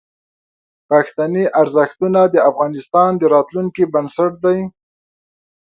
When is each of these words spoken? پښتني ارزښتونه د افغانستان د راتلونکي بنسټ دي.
پښتني 0.89 1.43
ارزښتونه 1.61 2.21
د 2.33 2.35
افغانستان 2.49 3.09
د 3.17 3.23
راتلونکي 3.35 3.83
بنسټ 3.93 4.31
دي. 4.45 4.59